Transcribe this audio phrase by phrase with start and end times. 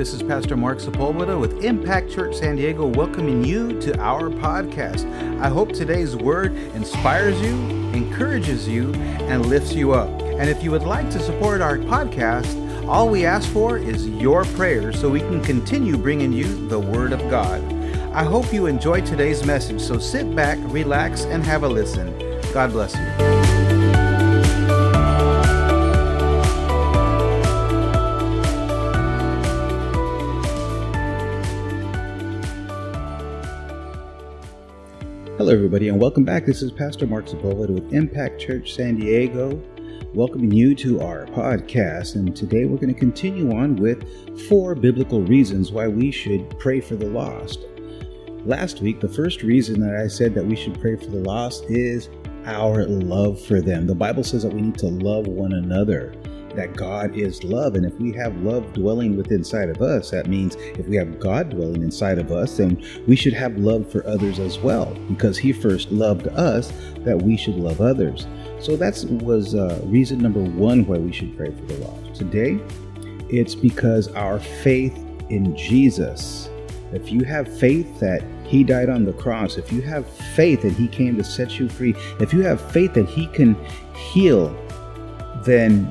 [0.00, 5.04] This is Pastor Mark Sepulveda with Impact Church San Diego welcoming you to our podcast.
[5.42, 7.50] I hope today's word inspires you,
[7.92, 10.08] encourages you, and lifts you up.
[10.22, 12.48] And if you would like to support our podcast,
[12.88, 17.12] all we ask for is your prayers so we can continue bringing you the Word
[17.12, 17.62] of God.
[18.14, 22.18] I hope you enjoyed today's message, so sit back, relax, and have a listen.
[22.54, 23.29] God bless you.
[35.40, 36.44] Hello, everybody, and welcome back.
[36.44, 39.58] This is Pastor Mark Sepulveda with Impact Church San Diego,
[40.12, 42.14] welcoming you to our podcast.
[42.14, 44.04] And today we're going to continue on with
[44.50, 47.64] four biblical reasons why we should pray for the lost.
[48.44, 51.64] Last week, the first reason that I said that we should pray for the lost
[51.70, 52.10] is
[52.44, 53.86] our love for them.
[53.86, 56.12] The Bible says that we need to love one another
[56.54, 57.74] that God is love.
[57.74, 61.18] And if we have love dwelling within inside of us, that means if we have
[61.18, 65.38] God dwelling inside of us, then we should have love for others as well, because
[65.38, 68.26] He first loved us, that we should love others.
[68.60, 72.18] So that was uh, reason number one why we should pray for the lost.
[72.18, 72.60] Today,
[73.30, 74.96] it's because our faith
[75.30, 76.50] in Jesus.
[76.92, 80.72] If you have faith that He died on the cross, if you have faith that
[80.72, 83.56] He came to set you free, if you have faith that He can
[83.94, 84.48] heal,
[85.44, 85.90] then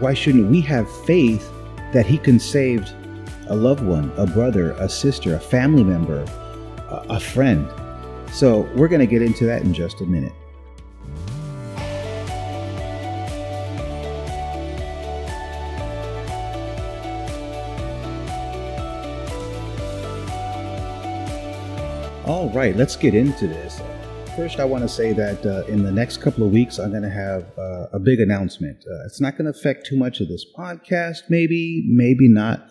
[0.00, 1.50] why shouldn't we have faith
[1.92, 2.88] that He can save
[3.48, 6.24] a loved one, a brother, a sister, a family member,
[6.88, 7.68] a, friend?
[8.32, 10.32] So we're going to get into that in just a minute.
[22.26, 23.80] All right, let's get into this.
[24.38, 27.02] First, I want to say that uh, in the next couple of weeks, I'm going
[27.02, 28.78] to have uh, a big announcement.
[28.88, 32.64] Uh, it's not going to affect too much of this podcast, maybe, maybe not.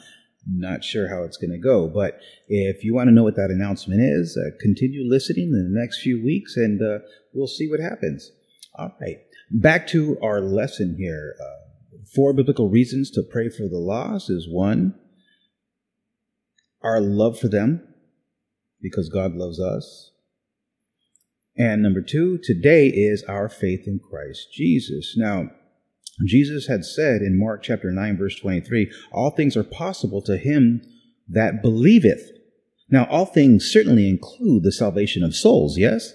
[0.50, 3.50] Not sure how it's going to go, but if you want to know what that
[3.50, 7.00] announcement is, uh, continue listening in the next few weeks and uh,
[7.34, 8.32] we'll see what happens.
[8.76, 9.18] All right,
[9.52, 11.36] back to our lesson here.
[11.38, 14.96] Uh, four biblical reasons to pray for the lost is one,
[16.82, 17.86] our love for them,
[18.82, 20.12] because God loves us.
[21.58, 25.16] And number two, today is our faith in Christ Jesus.
[25.18, 25.50] Now,
[26.26, 30.82] Jesus had said in Mark chapter 9, verse 23, all things are possible to him
[31.28, 32.32] that believeth.
[32.90, 36.14] Now, all things certainly include the salvation of souls, yes?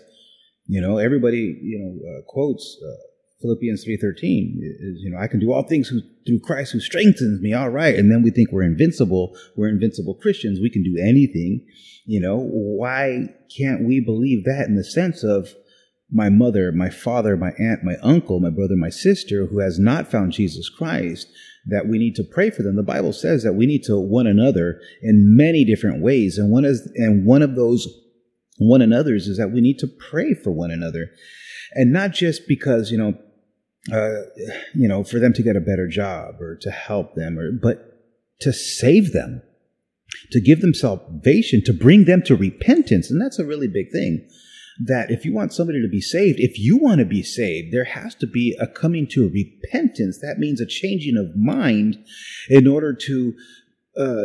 [0.67, 3.12] You know, everybody, you know, uh, quotes uh,
[3.43, 7.41] Philippians 3.13 is, you know, I can do all things who, through Christ who strengthens
[7.41, 7.53] me.
[7.53, 7.95] All right.
[7.95, 9.37] And then we think we're invincible.
[9.57, 10.61] We're invincible Christians.
[10.61, 11.67] We can do anything.
[12.07, 15.55] You know, why can't we believe that in the sense of
[16.11, 20.11] my mother, my father, my aunt, my uncle, my brother, my sister who has not
[20.11, 21.27] found Jesus Christ,
[21.67, 22.77] that we need to pray for them.
[22.77, 26.39] The Bible says that we need to one another in many different ways.
[26.39, 27.89] And one is, and one of those
[28.59, 31.11] one another's is that we need to pray for one another.
[31.73, 33.15] And not just because, you know,
[33.91, 34.23] uh,
[34.75, 38.01] you know, for them to get a better job or to help them, or but
[38.41, 39.43] to save them,
[40.31, 44.29] to give them salvation, to bring them to repentance, and that's a really big thing.
[44.87, 47.85] That if you want somebody to be saved, if you want to be saved, there
[47.85, 50.19] has to be a coming to repentance.
[50.21, 51.99] That means a changing of mind
[52.49, 53.35] in order to
[53.99, 54.25] uh,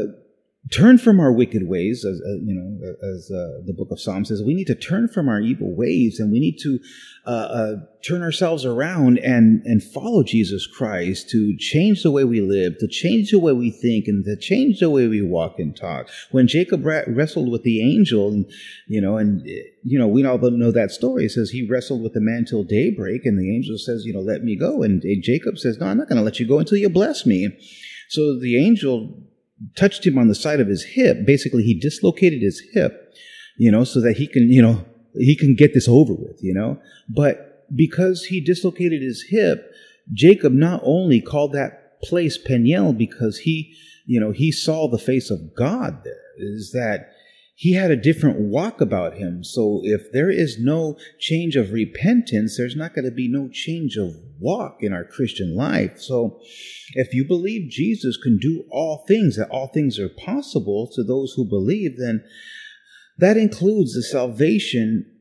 [0.72, 4.30] turn from our wicked ways, as uh, you know, as uh, the book of Psalms
[4.30, 6.80] says, we need to turn from our evil ways, and we need to
[7.26, 7.74] uh, uh,
[8.06, 12.88] turn ourselves around and and follow Jesus Christ to change the way we live, to
[12.88, 16.10] change the way we think, and to change the way we walk and talk.
[16.32, 18.52] When Jacob wrestled with the angel, and
[18.88, 19.46] you know, and
[19.84, 21.26] you know, we all know that story.
[21.26, 24.20] It says he wrestled with the man till daybreak, and the angel says, you know,
[24.20, 26.78] let me go, and Jacob says, no, I'm not going to let you go until
[26.78, 27.58] you bless me.
[28.10, 29.24] So the angel
[29.76, 31.26] touched him on the side of his hip.
[31.26, 33.14] Basically, he dislocated his hip,
[33.58, 36.54] you know, so that he can, you know, he can get this over with, you
[36.54, 36.80] know.
[37.10, 39.72] But because he dislocated his hip,
[40.14, 43.74] Jacob not only called that place Peniel because he,
[44.06, 47.12] you know, he saw the face of God there, is that
[47.60, 49.44] he had a different walk about him.
[49.44, 53.98] So if there is no change of repentance, there's not going to be no change
[53.98, 56.00] of walk in our Christian life.
[56.00, 56.40] So
[56.94, 61.34] if you believe Jesus can do all things, that all things are possible to those
[61.36, 62.24] who believe, then
[63.18, 65.12] that includes the salvation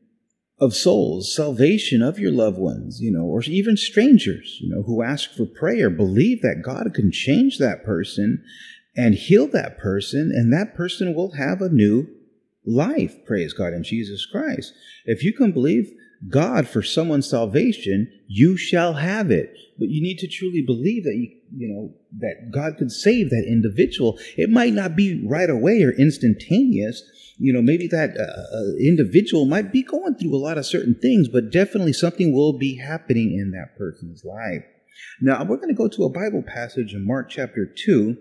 [0.59, 5.01] of souls, salvation of your loved ones, you know, or even strangers, you know, who
[5.01, 5.89] ask for prayer.
[5.89, 8.43] Believe that God can change that person
[8.95, 12.07] and heal that person, and that person will have a new
[12.67, 14.73] life, praise God, in Jesus Christ.
[15.05, 15.91] If you can believe
[16.29, 19.53] God for someone's salvation, you shall have it.
[19.79, 23.45] But you need to truly believe that you, you know, that God could save that
[23.47, 24.19] individual.
[24.35, 27.03] It might not be right away or instantaneous.
[27.37, 30.95] You know, maybe that uh, uh individual might be going through a lot of certain
[30.95, 34.65] things, but definitely something will be happening in that person's life.
[35.21, 38.17] Now, we're going to go to a Bible passage in Mark chapter 2,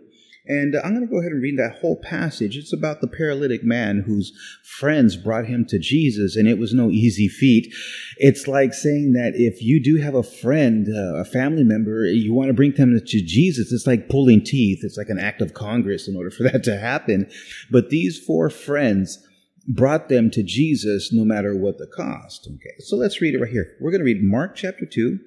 [0.48, 2.56] and I'm going to go ahead and read that whole passage.
[2.56, 4.32] It's about the paralytic man whose
[4.62, 7.72] friends brought him to Jesus, and it was no easy feat.
[8.18, 12.32] It's like saying that if you do have a friend, uh, a family member, you
[12.32, 14.80] want to bring them to Jesus, it's like pulling teeth.
[14.82, 17.30] It's like an act of Congress in order for that to happen.
[17.70, 19.22] But these four friends,
[19.68, 22.46] brought them to Jesus no matter what the cost.
[22.46, 23.74] Okay, so let's read it right here.
[23.80, 25.18] We're going to read Mark chapter 2.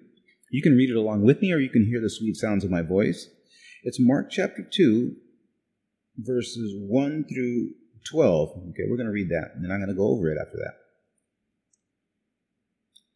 [0.51, 2.71] You can read it along with me, or you can hear the sweet sounds of
[2.71, 3.29] my voice.
[3.81, 5.15] It's Mark chapter 2,
[6.17, 7.69] verses 1 through
[8.11, 8.49] 12.
[8.49, 10.57] Okay, we're going to read that, and then I'm going to go over it after
[10.57, 10.73] that.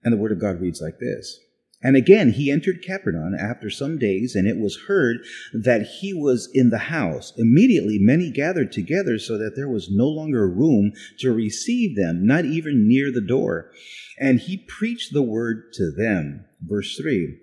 [0.04, 1.38] And the Word of God reads like this.
[1.81, 5.18] And again, he entered Capernaum after some days, and it was heard
[5.54, 7.33] that he was in the house.
[7.38, 12.45] Immediately, many gathered together so that there was no longer room to receive them, not
[12.45, 13.69] even near the door.
[14.18, 16.45] And he preached the word to them.
[16.62, 17.38] Verse 3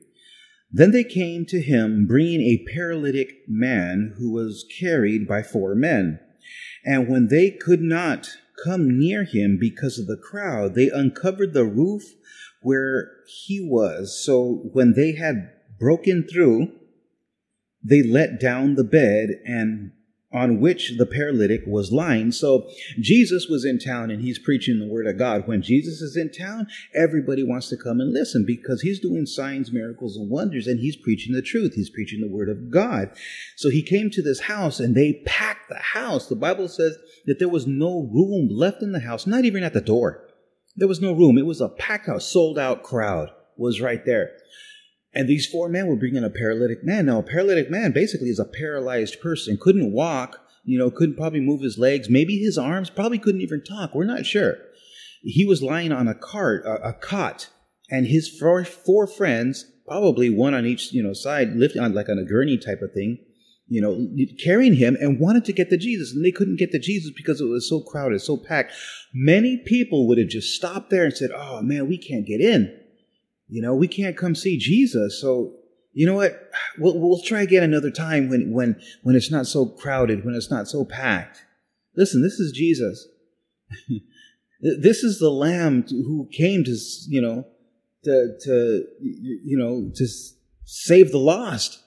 [0.72, 6.20] then they came to him, bringing a paralytic man who was carried by four men.
[6.84, 8.30] And when they could not
[8.64, 12.02] come near him because of the crowd, they uncovered the roof
[12.62, 14.22] where he was.
[14.22, 16.72] So when they had broken through,
[17.82, 19.92] they let down the bed and
[20.32, 22.30] on which the paralytic was lying.
[22.30, 22.68] So
[23.00, 25.46] Jesus was in town and he's preaching the word of God.
[25.46, 29.72] When Jesus is in town, everybody wants to come and listen because he's doing signs,
[29.72, 31.74] miracles, and wonders and he's preaching the truth.
[31.74, 33.10] He's preaching the word of God.
[33.56, 36.28] So he came to this house and they packed the house.
[36.28, 39.74] The Bible says that there was no room left in the house, not even at
[39.74, 40.28] the door.
[40.76, 41.38] There was no room.
[41.38, 44.30] It was a packed house, sold out crowd was right there.
[45.12, 47.06] And these four men were bringing a paralytic man.
[47.06, 51.40] Now, a paralytic man basically is a paralyzed person, couldn't walk, you know, couldn't probably
[51.40, 53.94] move his legs, maybe his arms, probably couldn't even talk.
[53.94, 54.56] We're not sure.
[55.22, 57.48] He was lying on a cart, a, a cot,
[57.90, 62.08] and his four, four friends, probably one on each, you know, side, lifting on like
[62.08, 63.18] on a gurney type of thing,
[63.66, 64.08] you know,
[64.42, 66.14] carrying him and wanted to get to Jesus.
[66.14, 68.72] And they couldn't get to Jesus because it was so crowded, so packed.
[69.12, 72.79] Many people would have just stopped there and said, Oh man, we can't get in.
[73.50, 75.20] You know, we can't come see Jesus.
[75.20, 75.54] So,
[75.92, 76.50] you know what?
[76.78, 80.50] We'll, we'll try again another time when, when, when it's not so crowded, when it's
[80.50, 81.44] not so packed.
[81.96, 83.08] Listen, this is Jesus.
[84.60, 86.76] this is the lamb who came to,
[87.08, 87.44] you know,
[88.04, 90.06] to, to, you know, to
[90.64, 91.82] save the lost,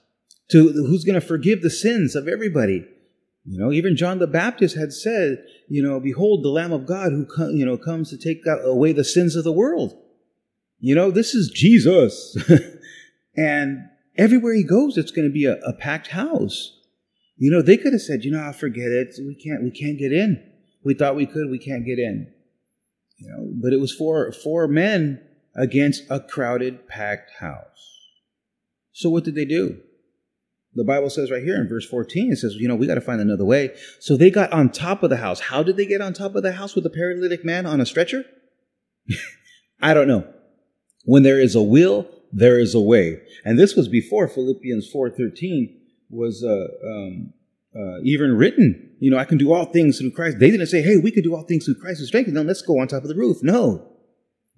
[0.52, 2.86] to who's going to forgive the sins of everybody.
[3.46, 7.12] You know, even John the Baptist had said, you know, behold the Lamb of God
[7.12, 9.98] who, you know, comes to take away the sins of the world.
[10.86, 12.36] You know, this is Jesus.
[13.38, 13.88] and
[14.18, 16.78] everywhere he goes, it's going to be a, a, packed house.
[17.38, 19.16] You know, they could have said, you know, I'll forget it.
[19.18, 20.44] We can't, we can't get in.
[20.84, 22.28] We thought we could, we can't get in.
[23.16, 25.22] You know, but it was four, four men
[25.56, 28.10] against a crowded, packed house.
[28.92, 29.80] So what did they do?
[30.76, 33.02] The Bible says right here in verse 14, it says, you know, we got to
[33.02, 33.74] find another way.
[34.02, 35.40] So they got on top of the house.
[35.40, 37.86] How did they get on top of the house with a paralytic man on a
[37.86, 38.26] stretcher?
[39.82, 40.28] I don't know.
[41.04, 43.22] When there is a will, there is a way.
[43.46, 45.76] And this was before Philippians 4.13
[46.10, 47.34] was uh, um,
[47.76, 48.92] uh, even written.
[49.00, 50.40] You know, I can do all things through Christ.
[50.40, 52.48] They didn't say, hey, we could do all things through Christ who strengthens them.
[52.48, 53.38] Let's go on top of the roof.
[53.42, 53.90] No.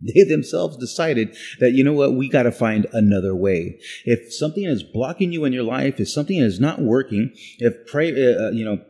[0.01, 3.79] They themselves decided that, you know what, we got to find another way.
[4.03, 8.12] If something is blocking you in your life, if something is not working, if pray,
[8.12, 8.84] uh, uh you know,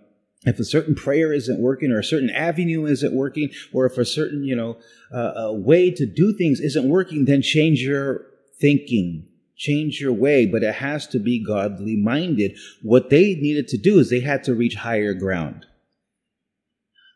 [0.45, 4.05] if a certain prayer isn't working or a certain avenue isn't working or if a
[4.05, 4.77] certain you know
[5.11, 8.25] uh, way to do things isn't working then change your
[8.59, 10.45] thinking change your way.
[10.45, 12.57] But it has to be godly minded.
[12.81, 15.65] What they needed to do is they had to reach higher ground.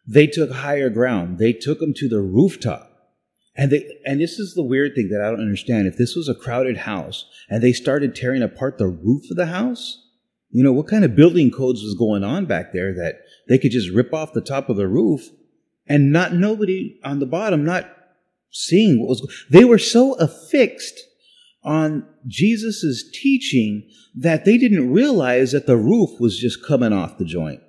[0.08, 1.38] They took higher ground.
[1.38, 2.88] They took them to the rooftop.
[3.56, 5.88] And they and this is the weird thing that i don't understand.
[5.88, 9.48] If this was a crowded house and they started tearing apart the roof of the
[9.48, 10.06] house
[10.52, 13.72] you know, what kind of building codes was going on back there that they could
[13.72, 15.30] just rip off the top of the roof
[15.88, 17.90] and not nobody on the bottom not
[18.52, 21.00] seeing what was they were so affixed
[21.64, 27.26] on Jesus's teaching that they didn't realize that the roof was just coming off the
[27.26, 27.62] joint.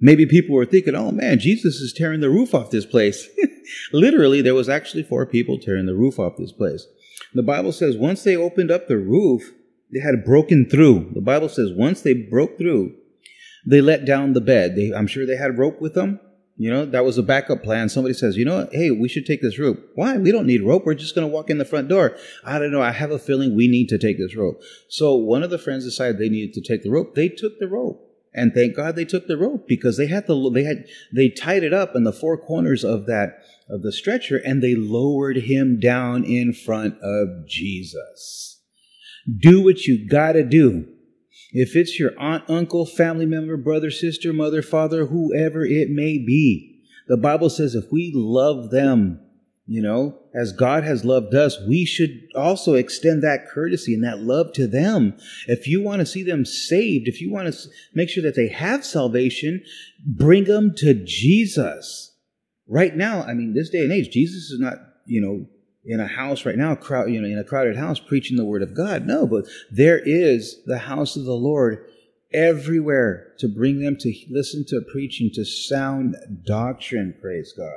[0.00, 3.28] Maybe people were thinking, "Oh man, Jesus is tearing the roof off this place."
[3.92, 6.86] Literally, there was actually four people tearing the roof off this place.
[7.34, 9.52] The Bible says once they opened up the roof,
[9.94, 11.12] they had broken through.
[11.14, 12.94] The Bible says once they broke through,
[13.66, 14.74] they let down the bed.
[14.74, 16.20] They, I'm sure they had rope with them.
[16.56, 17.88] You know, that was a backup plan.
[17.88, 19.78] Somebody says, you know, hey, we should take this rope.
[19.94, 20.16] Why?
[20.18, 20.84] We don't need rope.
[20.84, 22.16] We're just going to walk in the front door.
[22.44, 22.82] I don't know.
[22.82, 24.62] I have a feeling we need to take this rope.
[24.88, 27.14] So one of the friends decided they needed to take the rope.
[27.14, 28.00] They took the rope.
[28.32, 31.62] And thank God they took the rope because they had the, they had, they tied
[31.62, 35.78] it up in the four corners of that, of the stretcher and they lowered him
[35.78, 38.53] down in front of Jesus.
[39.26, 40.86] Do what you gotta do.
[41.52, 46.82] If it's your aunt, uncle, family member, brother, sister, mother, father, whoever it may be,
[47.08, 49.20] the Bible says if we love them,
[49.66, 54.20] you know, as God has loved us, we should also extend that courtesy and that
[54.20, 55.16] love to them.
[55.46, 58.48] If you want to see them saved, if you want to make sure that they
[58.48, 59.62] have salvation,
[60.04, 62.14] bring them to Jesus.
[62.68, 64.74] Right now, I mean, this day and age, Jesus is not,
[65.06, 65.46] you know,
[65.84, 68.62] in a house right now, crowd, you know, in a crowded house preaching the word
[68.62, 69.06] of God.
[69.06, 71.84] No, but there is the house of the Lord
[72.32, 77.14] everywhere to bring them to listen to preaching, to sound doctrine.
[77.20, 77.70] Praise God.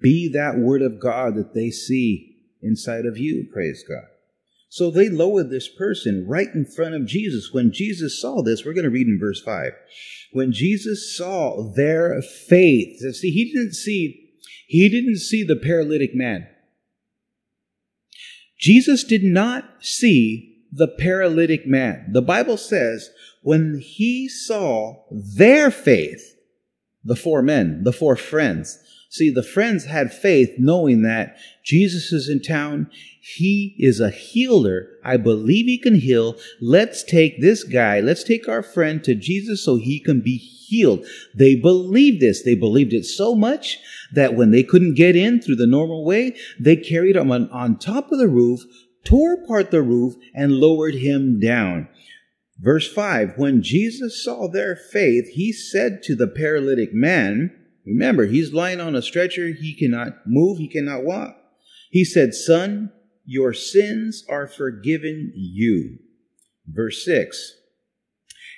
[0.00, 3.48] Be that word of God that they see inside of you.
[3.52, 4.04] Praise God.
[4.68, 7.50] So they lowered this person right in front of Jesus.
[7.52, 9.72] When Jesus saw this, we're going to read in verse 5.
[10.32, 14.30] When Jesus saw their faith, see, he didn't see,
[14.66, 16.48] he didn't see the paralytic man.
[18.62, 22.06] Jesus did not see the paralytic man.
[22.12, 23.10] The Bible says
[23.42, 26.36] when he saw their faith,
[27.02, 28.78] the four men, the four friends,
[29.12, 32.88] See, the friends had faith knowing that Jesus is in town.
[33.20, 34.88] He is a healer.
[35.04, 36.36] I believe he can heal.
[36.62, 41.04] Let's take this guy, let's take our friend to Jesus so he can be healed.
[41.34, 42.42] They believed this.
[42.42, 43.78] They believed it so much
[44.14, 47.76] that when they couldn't get in through the normal way, they carried him on, on
[47.76, 48.60] top of the roof,
[49.04, 51.86] tore apart the roof, and lowered him down.
[52.58, 58.52] Verse 5 When Jesus saw their faith, he said to the paralytic man, Remember, he's
[58.52, 59.48] lying on a stretcher.
[59.48, 60.58] He cannot move.
[60.58, 61.36] He cannot walk.
[61.90, 62.92] He said, Son,
[63.24, 65.98] your sins are forgiven you.
[66.66, 67.54] Verse 6.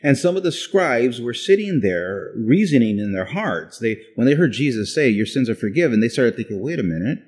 [0.02, 3.78] And some of the scribes were sitting there reasoning in their hearts.
[3.78, 6.82] They, when they heard Jesus say, Your sins are forgiven, they started thinking, Wait a
[6.82, 7.18] minute.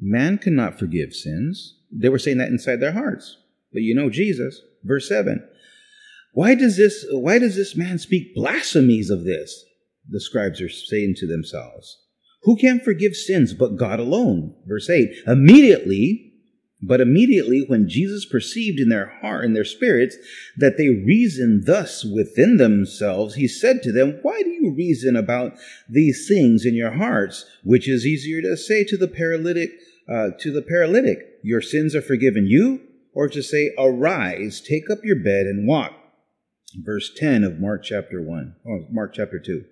[0.00, 1.76] Man cannot forgive sins.
[1.90, 3.36] They were saying that inside their hearts.
[3.72, 4.60] But you know Jesus.
[4.84, 5.46] Verse 7.
[6.32, 9.64] Why does this, why does this man speak blasphemies of this?
[10.08, 11.98] The scribes are saying to themselves.
[12.42, 14.54] Who can forgive sins but God alone?
[14.66, 15.10] Verse 8.
[15.26, 16.32] Immediately,
[16.80, 20.16] but immediately when Jesus perceived in their heart and their spirits
[20.56, 25.58] that they reasoned thus within themselves, he said to them, Why do you reason about
[25.88, 27.44] these things in your hearts?
[27.64, 29.70] Which is easier to say to the paralytic,
[30.08, 32.80] uh, to the paralytic, Your sins are forgiven you,
[33.12, 35.97] or to say, Arise, take up your bed and walk
[36.76, 39.64] verse 10 of Mark chapter 1, oh, Mark chapter 2.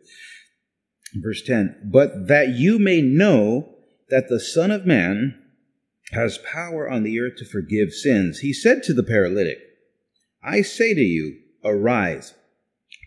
[1.23, 3.75] Verse 10, but that you may know
[4.11, 5.41] that the Son of Man
[6.13, 9.59] has power on the earth to forgive sins, he said to the paralytic,
[10.43, 12.35] I say to you, arise,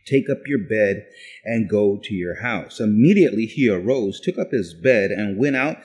[0.08, 1.06] take up your bed,
[1.46, 2.80] and go to your house.
[2.80, 5.78] Immediately he arose, took up his bed, and went out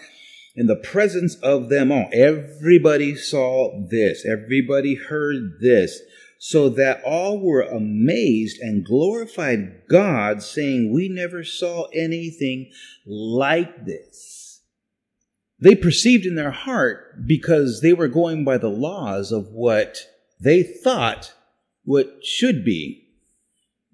[0.57, 2.09] in the presence of them all.
[2.13, 4.25] Everybody saw this.
[4.27, 6.01] Everybody heard this
[6.47, 12.71] so that all were amazed and glorified God, saying, We never saw anything
[13.07, 14.61] like this.
[15.59, 19.97] They perceived in their heart because they were going by the laws of what
[20.39, 21.33] they thought
[21.85, 23.09] what should be.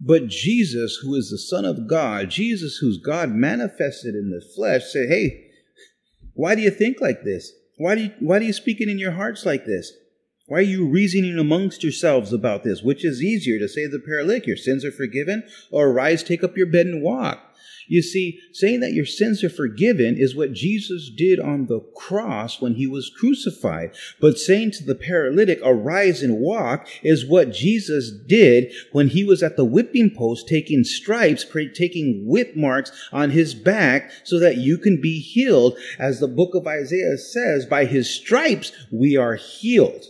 [0.00, 4.92] But Jesus, who is the Son of God, Jesus, who's God manifested in the flesh,
[4.92, 5.50] said, Hey,
[6.34, 7.52] why do you think like this?
[7.76, 9.92] Why do you, why do you speak it in your hearts like this?
[10.50, 12.82] Why are you reasoning amongst yourselves about this?
[12.82, 16.42] Which is easier to say to the paralytic, Your sins are forgiven, or rise, take
[16.42, 17.38] up your bed, and walk?
[17.86, 22.60] You see, saying that your sins are forgiven is what Jesus did on the cross
[22.60, 23.92] when he was crucified.
[24.20, 29.44] But saying to the paralytic, arise and walk, is what Jesus did when he was
[29.44, 34.78] at the whipping post taking stripes, taking whip marks on his back so that you
[34.78, 35.78] can be healed.
[35.96, 40.06] As the book of Isaiah says, by his stripes we are healed.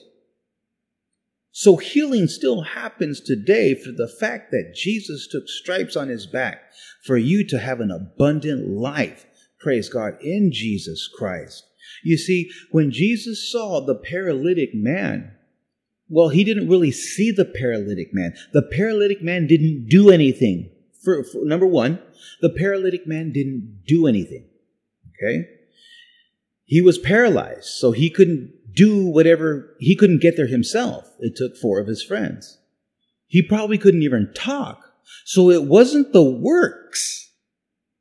[1.53, 6.63] So healing still happens today for the fact that Jesus took stripes on his back
[7.05, 9.27] for you to have an abundant life.
[9.59, 11.65] Praise God in Jesus Christ.
[12.05, 15.33] You see, when Jesus saw the paralytic man,
[16.09, 18.35] well, he didn't really see the paralytic man.
[18.53, 20.71] The paralytic man didn't do anything.
[21.05, 22.01] For, for, number one,
[22.41, 24.49] the paralytic man didn't do anything.
[25.17, 25.49] Okay?
[26.65, 31.09] He was paralyzed, so he couldn't do whatever, he couldn't get there himself.
[31.19, 32.59] It took four of his friends.
[33.27, 34.83] He probably couldn't even talk.
[35.25, 37.31] So it wasn't the works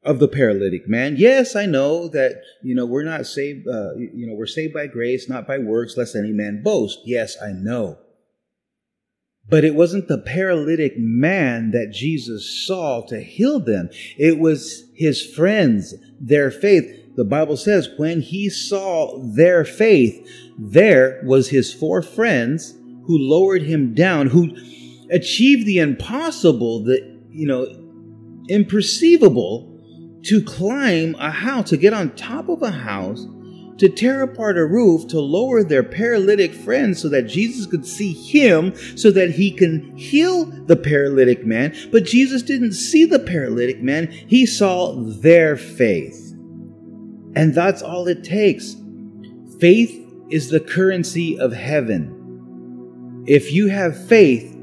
[0.03, 1.15] of the paralytic man.
[1.17, 4.87] Yes, I know that, you know, we're not saved, uh, you know, we're saved by
[4.87, 6.99] grace, not by works, lest any man boast.
[7.05, 7.97] Yes, I know.
[9.47, 13.89] But it wasn't the paralytic man that Jesus saw to heal them.
[14.17, 16.85] It was his friends, their faith.
[17.19, 20.25] The Bible says when he saw their faith,
[20.57, 22.73] there was his four friends
[23.07, 24.55] who lowered him down, who
[25.11, 27.65] achieved the impossible, the, you know,
[28.49, 33.27] imperceivable to climb a house, to get on top of a house,
[33.79, 38.13] to tear apart a roof, to lower their paralytic friend so that Jesus could see
[38.13, 41.75] him, so that he can heal the paralytic man.
[41.91, 46.28] But Jesus didn't see the paralytic man, he saw their faith.
[47.35, 48.75] And that's all it takes.
[49.59, 49.95] Faith
[50.29, 53.23] is the currency of heaven.
[53.27, 54.55] If you have faith,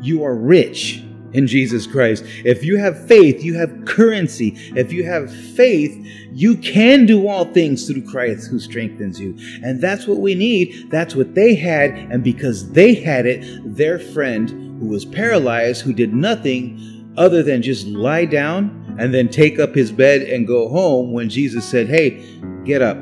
[0.00, 1.02] you are rich
[1.32, 2.24] in Jesus Christ.
[2.44, 4.54] If you have faith, you have currency.
[4.76, 5.94] If you have faith,
[6.32, 9.36] you can do all things through Christ who strengthens you.
[9.62, 10.90] And that's what we need.
[10.90, 11.90] That's what they had.
[11.90, 14.48] And because they had it, their friend
[14.80, 19.74] who was paralyzed, who did nothing other than just lie down and then take up
[19.74, 22.22] his bed and go home when Jesus said, Hey,
[22.64, 22.98] get up.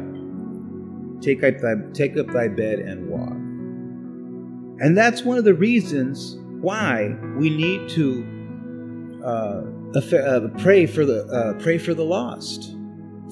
[1.21, 3.31] Take up thy, take up thy bed and walk.
[4.83, 9.63] And that's one of the reasons why we need to uh,
[9.95, 12.75] uh, pray for the uh, pray for the lost.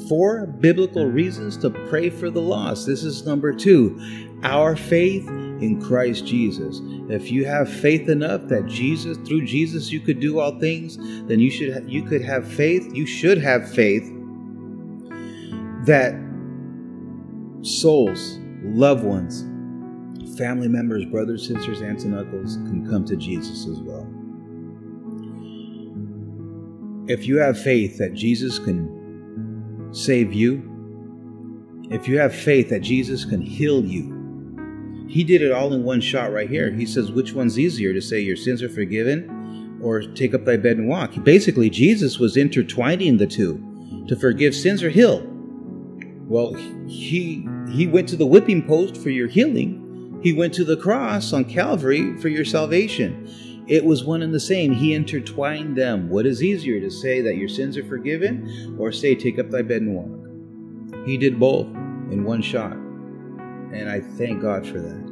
[0.08, 2.86] Four biblical reasons to pray for the lost.
[2.86, 3.98] This is number two.
[4.42, 6.80] Our faith in Christ Jesus.
[7.08, 11.40] If you have faith enough that Jesus, through Jesus, you could do all things, then
[11.40, 12.94] you should you could have faith.
[12.94, 14.04] You should have faith
[15.84, 16.14] that
[17.62, 19.44] souls, loved ones,
[20.38, 24.06] family members, brothers, sisters, aunts, and uncles can come to Jesus as well.
[27.08, 28.99] If you have faith that Jesus can
[29.92, 35.72] save you, if you have faith that Jesus can heal you, he did it all
[35.72, 36.70] in one shot right here.
[36.70, 40.56] He says, which one's easier to say your sins are forgiven or take up thy
[40.56, 41.12] bed and walk?
[41.24, 45.26] Basically, Jesus was intertwining the two to forgive sins or heal.
[46.28, 46.54] Well,
[46.86, 51.32] he he went to the whipping post for your healing, he went to the cross
[51.32, 53.26] on Calvary for your salvation.
[53.70, 54.72] It was one and the same.
[54.72, 56.08] He intertwined them.
[56.08, 59.62] What is easier to say that your sins are forgiven or say, take up thy
[59.62, 61.06] bed and walk?
[61.06, 61.66] He did both
[62.10, 62.72] in one shot.
[62.72, 65.10] And I thank God for that.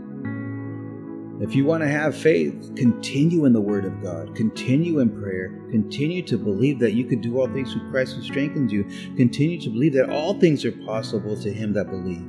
[1.41, 5.51] If you want to have faith, continue in the Word of God, continue in prayer,
[5.71, 8.83] continue to believe that you can do all things through Christ who strengthens you,
[9.17, 12.27] continue to believe that all things are possible to him that believe.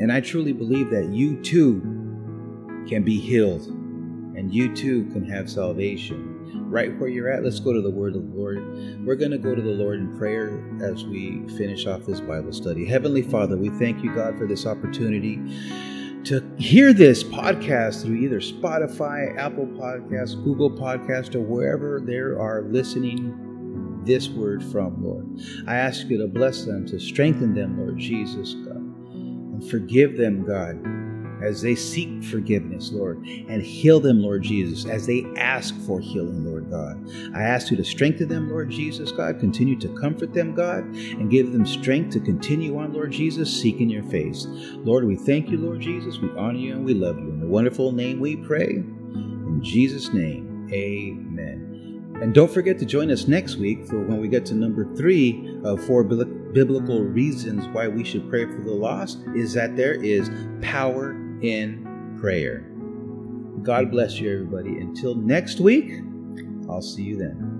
[0.00, 1.82] And I truly believe that you too
[2.88, 3.77] can be healed
[4.38, 6.36] and you too can have salvation.
[6.70, 8.58] Right where you're at, let's go to the word of the Lord.
[9.04, 12.52] We're going to go to the Lord in prayer as we finish off this Bible
[12.52, 12.86] study.
[12.86, 15.36] Heavenly Father, we thank you, God, for this opportunity
[16.24, 22.62] to hear this podcast through either Spotify, Apple Podcasts, Google Podcast, or wherever they are
[22.62, 25.26] listening this word from, Lord.
[25.66, 28.78] I ask you to bless them, to strengthen them, Lord Jesus, God
[29.58, 30.76] and forgive them, God,
[31.42, 36.44] as they seek forgiveness, Lord, and heal them, Lord Jesus, as they ask for healing,
[36.44, 37.08] Lord God.
[37.34, 39.40] I ask you to strengthen them, Lord Jesus, God.
[39.40, 43.88] Continue to comfort them, God, and give them strength to continue on, Lord Jesus, seeking
[43.88, 44.46] your face.
[44.48, 46.18] Lord, we thank you, Lord Jesus.
[46.18, 47.28] We honor you and we love you.
[47.28, 48.68] In the wonderful name we pray.
[48.68, 51.68] In Jesus' name, amen.
[52.20, 55.60] And don't forget to join us next week for when we get to number three
[55.64, 60.28] of four biblical reasons why we should pray for the lost is that there is
[60.60, 62.60] power in prayer.
[63.62, 64.78] God bless you, everybody.
[64.78, 65.92] Until next week,
[66.68, 67.57] I'll see you then.